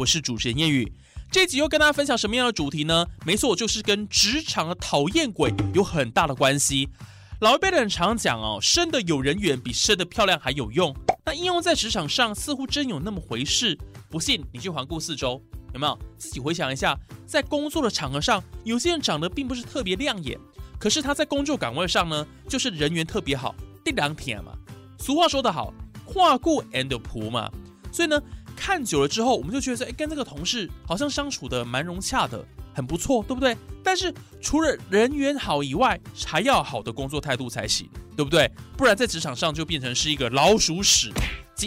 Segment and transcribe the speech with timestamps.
[0.00, 0.90] 我是主持人叶宇，
[1.30, 3.06] 这集又跟大家分享什么样的主题呢？
[3.26, 6.88] 没错，就是跟职场的讨厌鬼有很大的关系。
[7.42, 10.96] 老一辈的人常讲哦，生的有人缘比生的漂亮还有用。
[11.26, 13.78] 那应用在职场上，似乎真有那么回事。
[14.08, 15.42] 不信你去环顾四周，
[15.74, 15.98] 有没有？
[16.16, 20.38] 自己回想一下，在工作的场合上，有些人长得并不是特别亮眼，
[20.78, 24.56] 可是他在工作岗位上呢，就是人缘特别好，地两铁嘛。
[24.98, 25.74] 俗话说得好，
[26.06, 27.50] 跨过 and 仆嘛。
[27.92, 28.18] 所以呢。
[28.60, 33.56] 看久了之后，我们就觉得，哎，跟这个同事好像相处的蛮融洽的，很不错，对不对？
[33.82, 38.50] 但是除了人缘好以外，还要好的工作态度才行，对不对？
[38.76, 41.10] 不然在职场上就变成是一个老鼠屎。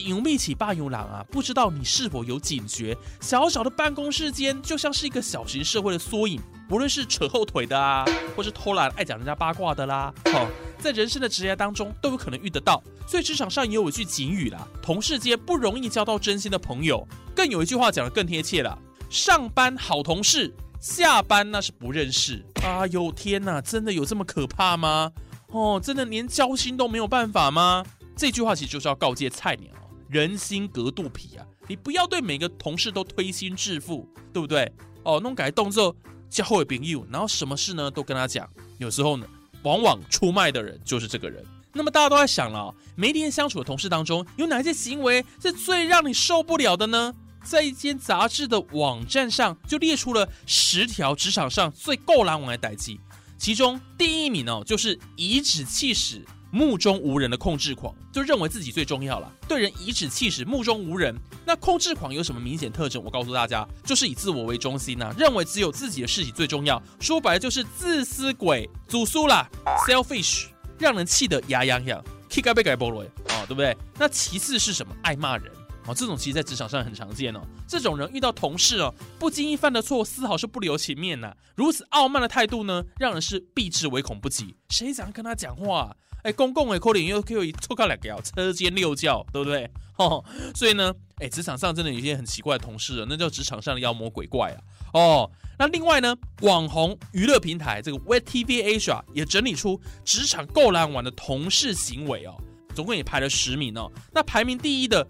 [0.00, 1.24] 勇密起霸勇狼啊！
[1.30, 2.96] 不知道你是否有警觉？
[3.20, 8.04] 小小的办公室间就像是一个小型社会的缩影，不论是扯后腿的啊，
[8.36, 12.82] 或是偷懒爱讲人家八卦的啦，哦，在人生的职业当中都有可能遇得到。
[13.06, 17.06] 所以职场上也有一句警语啦：同事间不容易交到真心的朋友。
[17.34, 18.78] 更有一句话讲的更贴切了：
[19.10, 22.44] 上班好同事，下班那是不认识。
[22.62, 25.10] 啊呦天哪，真的有这么可怕吗？
[25.48, 27.84] 哦，真的连交心都没有办法吗？
[28.16, 29.70] 这句话其实就是要告诫菜鸟。
[30.12, 31.46] 人心隔肚皮啊！
[31.66, 34.70] 你不要对每个同事都推心置腹，对不对？
[35.04, 35.96] 哦，弄改动作
[36.28, 38.46] 叫后朋友，然后什么事呢都跟他讲。
[38.76, 39.26] 有时候呢，
[39.62, 41.42] 往往出卖的人就是这个人。
[41.72, 47.14] 那么大家都在想了，每天相处的同事当中，有哪些行为是最让你受不了的呢？
[47.42, 53.00] 在一间杂志的网站上就列出了十条职场上最够狼王的代际，
[53.38, 56.22] 其中第一名哦，就是颐指气使。
[56.52, 61.16] 目中无人的控制狂，就认为自己最重要了，对人颐指气使，目中无人。
[61.46, 63.02] 那控制狂有什么明显特征？
[63.02, 66.80] 我告诉大家，就是以自我为中心呐，认为只有自己的事情最重要。
[67.00, 69.48] 说白了就是自私鬼，祖苏啦
[69.88, 70.44] ，selfish，
[70.78, 73.74] 让人气得牙痒痒，kick 该被改菠萝啊，对不对？
[73.98, 74.94] 那其次是什么？
[75.02, 75.50] 爱骂人
[75.86, 77.40] 啊，这种其实在职场上很常见哦。
[77.66, 81.34] 这种人遇到同事哦，不经意犯的错，丝毫是不留情面呐。
[81.56, 84.54] 如此傲慢的态度呢，让人是避之唯恐不及。
[84.68, 85.96] 谁想跟他讲话？
[86.22, 89.68] 哎，公共的可能又可以错开来叫车间六教，对不对？
[89.96, 90.24] 哦，
[90.54, 94.58] 所以呢，哎，职场上真的有一些很奇怪的同事啊，那叫职场上的妖魔鬼怪啊。
[94.94, 102.34] 哦，那另外呢，网红娱乐平台这个 WeTV Asia 也整理出职场够难玩的同事行为哦，
[102.74, 103.90] 总共也排了十名哦。
[104.12, 105.06] 那排名第一的，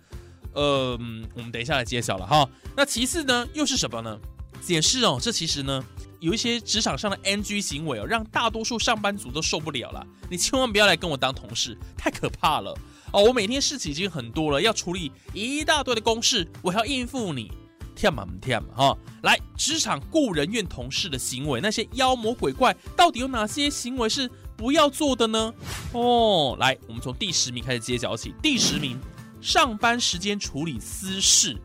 [0.54, 0.98] 呃，
[1.34, 2.48] 我们等一下来揭晓了哈。
[2.76, 4.18] 那其次呢，又是什么呢？
[4.60, 5.84] 解释哦，这其实呢。
[6.22, 10.06] 有一些职场上的 NG 行为哦，让大多数上班族都受不了了。
[10.30, 12.72] 你千万不要来跟我当同事，太可怕了
[13.10, 13.24] 哦！
[13.24, 17.50] 我每天事情已经很多了，要处理一大堆的公事，我还要应付你，
[17.96, 18.98] 天嘛天嘛哈！
[19.24, 25.52] 来，职场雇人怨同事的行为，那些妖魔鬼怪，到底有哪些行为是不要做的呢？
[25.92, 28.32] 哦，来，我们从第十名开始揭晓起。
[28.40, 28.96] 第十名，
[29.40, 31.60] 上班时间处理私事。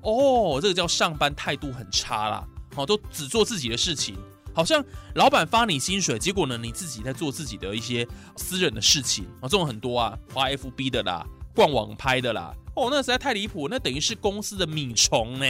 [0.00, 2.42] 哦，这个叫上班态度很差啦。
[2.78, 4.16] 哦，都只做自己的事情，
[4.54, 4.84] 好像
[5.14, 8.06] 老板发你薪水，结果呢，你自己在做自己的一些
[8.36, 15.46] 私人的事情啊，这种很多啊，花 FB 的啦，逛网拍的啦，哦，那实在太离谱，那等于是公司的米虫呢，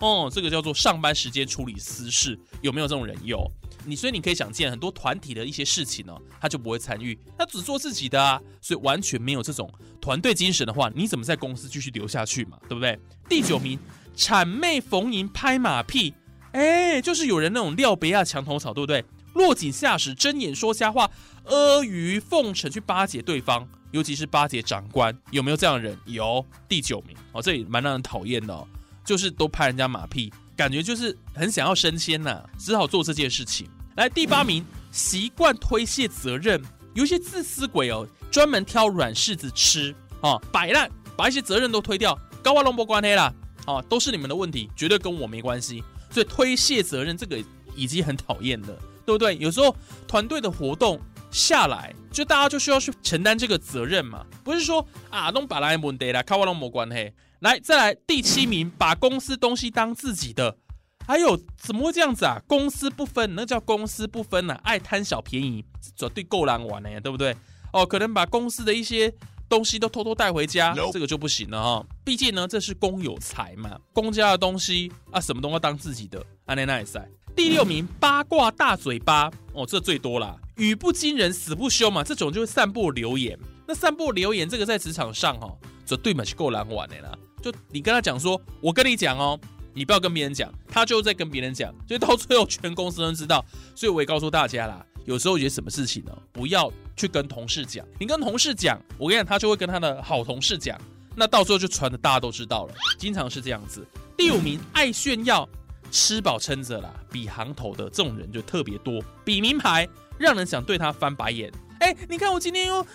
[0.00, 3.50] 哦，这个叫做上班时间处理私事，有没有这种人有？
[3.86, 12.58] 你所以你可以想见，很多团体的一些事情呢，他就不会参与，他只做自己的啊，所以完全没有这种团队精神的话，你怎么在公司继续留下去嘛？
[12.68, 12.98] 对不对？
[13.26, 13.78] 第九名，
[14.14, 16.12] 谄媚逢迎拍马屁。
[16.52, 19.04] 哎，就是有人那种廖别亚墙头草，对不对？
[19.34, 21.08] 落井下石、睁眼说瞎话、
[21.44, 25.96] 阿谀奉承去巴结对方，尤其是巴结长官，有没有这样的人？
[26.06, 28.66] 有，第九名哦，这也蛮让人讨厌的，
[29.04, 33.68] 就是都拍人家马屁，感觉就是很想要升迁呐，只好做这件事情。
[33.96, 36.60] 来，第八名，习惯推卸责任，
[36.94, 43.32] 有一些自私鬼哦，专门挑软柿子吃啊，摆烂，把一些责任都推掉，高瓦龙波关黑啦，
[43.66, 45.84] 哦，都是你们的问题，绝对跟我没关系。
[46.10, 47.42] 所以推卸责任这个
[47.74, 48.68] 已经很讨厌了，
[49.06, 49.36] 对不对？
[49.38, 49.74] 有时候
[50.08, 57.12] 团队的活动下来，就大家就需要去承担这个责任嘛，不是说啊弄把来问题啦，靠我弄没关系。
[57.40, 60.58] 来，再来第七名，把公司东西当自己的，
[61.06, 62.38] 还有怎么会这样子啊？
[62.46, 65.64] 公司不分，那叫公司不分呐，爱贪小便宜，
[65.96, 67.34] 绝对够难玩的呀，对不对？
[67.72, 69.10] 哦，可能把公司的一些
[69.50, 71.86] 东西都偷偷带回家，这个就不行了哈。
[72.02, 76.24] 毕竟呢，这是公有财嘛，公家的东西啊，什么都要当自己的。
[76.46, 77.06] 安内奈塞
[77.36, 83.38] 第六名，八卦大嘴巴哦，这最多啦，语不惊人死不休嘛，这种就是散播流言。
[83.66, 85.52] 那散播流言这个在职场上哈，
[85.84, 87.18] 这对嘛是够难玩的啦。
[87.42, 89.38] 就你跟他讲说，我跟你讲哦。
[89.72, 93.42] 你不要跟别人讲，他就在跟别人讲，所以到最后全公司都知道。
[93.76, 97.86] 所以我也告诉大家啦，有时候有些什么事情呢，不要去跟同事讲。
[97.98, 100.78] 你跟同事讲，我跟你讲，他就会跟他的好同事讲，
[101.16, 102.74] 那到时候就传的大家都知道了。
[102.98, 103.86] 经常是这样子。
[104.16, 105.48] 第五名，爱炫耀，
[105.90, 109.88] 吃饱撑着啦，比行头的这种人就特别多，比名牌，
[110.18, 111.50] 让人想对他翻白眼。
[111.80, 112.86] 哎，你看我今天又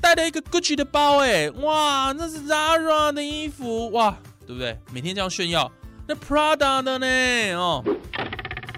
[0.00, 4.16] 带了一个 Gucci 的包，哎，哇，那是 Zara 的衣服，哇，
[4.46, 4.78] 对不对？
[4.92, 5.70] 每天这样炫耀。
[6.06, 7.54] 那 Prada 的呢？
[7.54, 7.82] 哦，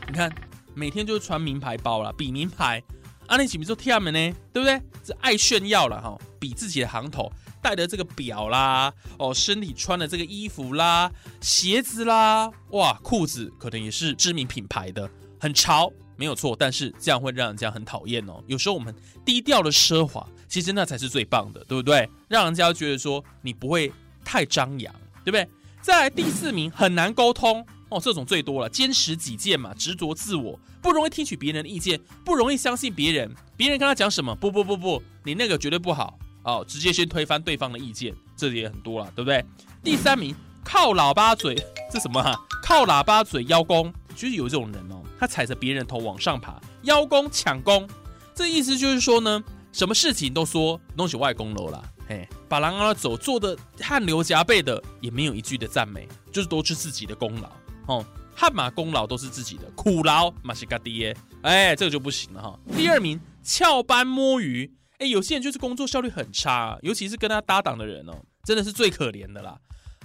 [0.06, 0.30] 你看，
[0.74, 2.82] 每天就是穿名牌包了，比名牌。
[3.28, 4.34] 阿内岂不是说 T M 呢？
[4.52, 4.80] 对不对？
[5.04, 7.32] 是爱炫耀了哈，比自己的行头，
[7.62, 11.10] 戴的这个表啦，哦，身体穿的这个衣服啦，
[11.40, 15.08] 鞋子啦，哇，裤子可能也是知名品牌的，
[15.40, 16.54] 很潮，没有错。
[16.58, 18.42] 但是这样会让人家很讨厌哦。
[18.46, 18.94] 有时候我们
[19.24, 22.08] 低调的奢华，其实那才是最棒的，对不对？
[22.28, 23.90] 让人家觉得说你不会
[24.24, 24.92] 太张扬，
[25.24, 25.48] 对不对？
[25.80, 33.30] 再来第四名很难沟通哦，这种最多了，坚持己见嘛，执着自我，不容易听取别人的意见，不容易相信别人。
[33.56, 39.44] 别人跟他讲什么，不不不不，你那个绝对不好哦，直接先推翻对方的意见，这也很多了，对不对？
[39.84, 40.34] 第三名
[40.64, 41.54] 靠喇叭嘴，
[41.90, 42.22] 这什么？
[42.62, 47.88] 靠喇叭嘴邀功，就是有这种人哦，他踩着别人头往上爬，邀功抢功，
[48.34, 49.42] 这意思就是说呢，
[49.72, 51.84] 什么事情都说弄起外功楼了。
[52.08, 57.48] 嘿，把狼拉走，做的汗流浃背的，也没有一句的赞美，就是都是自己的功劳
[57.86, 58.04] 哦。
[58.34, 62.58] 汗马功劳都是自己的，苦劳马西嘎爹，哎，这个就不行了哈。
[62.74, 68.12] 第二名翘班摸鱼，哎，有些人就是工作效率很差，尤其是跟他搭档的人哦，
[68.44, 69.58] 真的是最可怜的啦。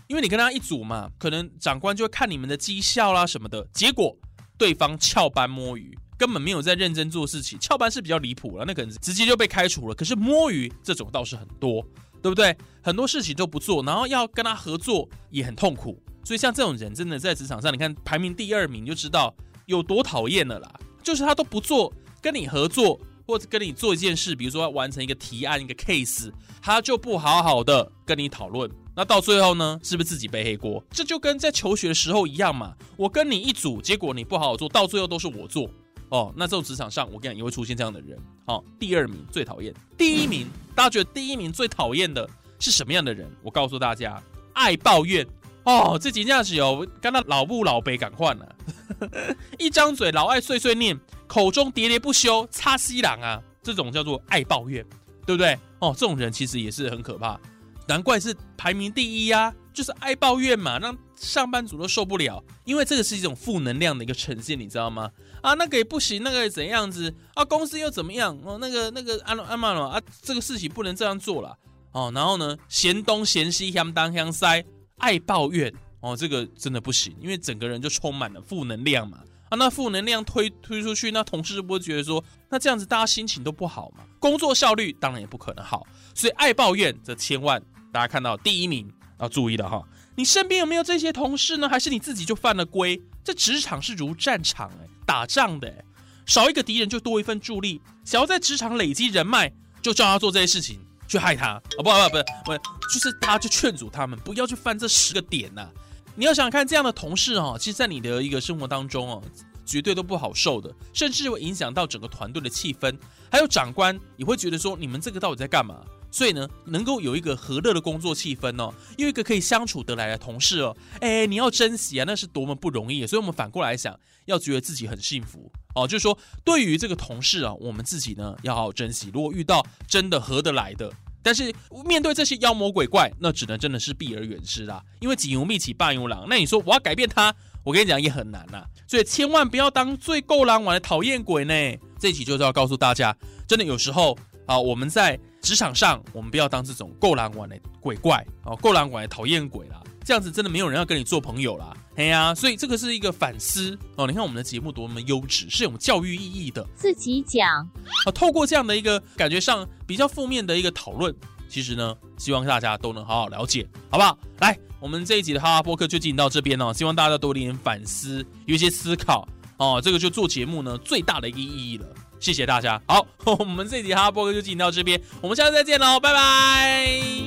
[0.08, 4.16] 因为你跟他一组嘛，可能长官就会看你们的绩效啦什么的，结果
[4.58, 5.98] 对方翘班摸鱼。
[6.18, 9.94] 根本没有在认真做事情，翘班是比较离谱了，那可能直接就被开除了。
[9.94, 11.82] 可是摸鱼这种倒是很多，
[12.24, 12.58] 对不对？
[12.82, 16.02] 很多事情都不做，然后要跟他合作也很痛苦。
[16.28, 19.34] 所以像这种人，真的在职场上，你看排名第二名就知道
[19.66, 20.70] 有多讨厌了啦。
[21.02, 21.90] 就是他都不做
[22.22, 26.30] 跟你合作，或者跟你做一件事，比如说完成一个提案、一个 case，
[26.62, 28.70] 他就不好好的跟你讨论。
[28.94, 30.84] 那到最后呢，是不是自己背黑锅？
[30.92, 32.76] 这就跟在求学的时候一样嘛。
[32.98, 35.70] 我跟你一组，结果你不好好做，到最后都是我做。
[36.10, 38.20] 哦，那这种职场上，我跟你讲也会出现这样的人。
[38.46, 40.46] 好，第二名最讨厌，第一名，
[40.76, 43.32] 大家觉得第一名最讨厌的是什么样的人？
[43.42, 44.22] 我告诉大家，
[44.52, 45.26] 爱抱怨。
[45.68, 48.56] 哦，这几件事哦，跟那老不老辈赶换了，
[49.60, 50.98] 一张嘴老爱碎碎念，
[51.28, 54.82] 口中喋喋不休，擦西郎啊，这种叫做爱抱怨，
[55.26, 55.60] 对不对？
[55.80, 57.38] 哦，这种人其实也是很可怕，
[57.86, 65.12] 难怪是排名第一呀，就是爱抱怨嘛，让上班族都受不了，因为这个是一种负能量的一个呈现，你知道吗？
[65.42, 67.44] 啊，那个也不行，那个怎样子啊？
[67.44, 68.40] 公司又怎么样？
[68.46, 71.58] 哦，那个那个安安曼了啊，这个事情不能这样做了
[71.92, 72.10] 哦。
[72.16, 74.64] 然后呢，嫌东嫌西，相当相塞，
[74.98, 79.20] 爱抱怨哦，这个真的不行，因为整个人就充满了负能量嘛。
[79.50, 84.04] 啊，那负能量推推出去，那同事不会觉得说，那这样子大家心情都不好嘛？
[84.20, 85.88] 工作效率当然也不可能好。
[86.14, 87.62] 所以爱抱怨，这千万
[87.92, 89.82] 大家看到第一名要注意的哈。
[90.16, 91.70] 你身边有没有这些同事呢？
[91.70, 93.02] 还是你自己就犯了规？
[93.24, 94.88] 这职场是如战场哎。
[95.06, 95.86] 打仗的，
[96.26, 97.82] 少一个敌人就多一份助力。
[98.04, 99.50] 想要在职场累积人脉，
[99.82, 100.78] 就叫他做这些事情，
[101.08, 101.56] 去害他。
[101.78, 102.58] 哦，不不不不，
[102.94, 105.68] 就是他去劝阻他们，不要去犯这十个点呐。
[106.16, 109.24] 你要想想看，这样的同事哦，其实，在你的一个生活当中哦，
[109.66, 112.98] 绝对都不好受的，甚至会影响到整个团队的气氛。
[113.32, 115.82] 还有长官也会觉得说，你们这个到底在干嘛？
[116.18, 123.06] 所以呢，能够有一个和乐的工作气氛哦，有一个可以相处得来的同事哦，哎，你要珍惜啊，那是多么不容易。
[123.06, 123.96] 所以，我们反过来想，
[124.26, 129.12] 要觉得自己很幸福哦，就是说，对于这个同事啊，我们自己呢要好好珍惜。
[129.14, 131.54] 如果遇到真的合得来的，但是
[131.86, 134.82] 面对这些妖魔鬼怪，那只能真的是避而远之啦。
[135.00, 136.26] 因为锦无觅起，半无狼。
[136.28, 137.32] 那你说我要改变他，
[137.64, 138.66] 我跟你讲也很难呐。
[138.88, 141.54] 所以千万不要当最够狼玩的讨厌鬼呢。
[142.00, 143.16] 这一期就是要告诉大家，
[143.48, 145.20] 真的有时候啊，我们在。
[145.48, 151.74] 职场上，我们不要当这种够狼玩的鬼怪哦，够狼玩的讨厌鬼啦，这样子真的没有人要跟你做朋友啦。
[151.96, 154.06] 哎呀，所以这个是一个反思哦。
[154.06, 156.68] 你看我们的节目多么优质，是有教育意义的。
[156.76, 157.66] 自己讲
[158.06, 161.16] 啊，透过这样的一个感觉上比较负面的一个讨论，
[161.48, 164.20] 其实呢，希望大家都能好好了解，好不好？
[164.42, 169.26] 来，我们这一集的哈哈播客就进行到这边哦，希望大家多一点反思，有一些思考
[169.56, 169.80] 哦。
[169.82, 171.88] 这个就做节目呢最大的一个意义了。
[172.20, 172.82] 谢谢大家。
[172.88, 173.06] 好，
[173.40, 177.27] 我们这集哈波哥就进行到这边，我们下次再见喽，拜拜。